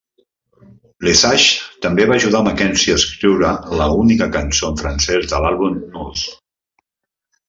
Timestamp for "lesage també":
1.07-2.07